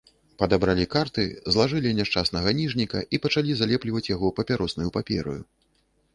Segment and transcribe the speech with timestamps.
[0.43, 1.25] Падабралі карты,
[1.55, 5.41] злажылі няшчаснага ніжніка і пачалі злепліваць яго папяроснаю папераю.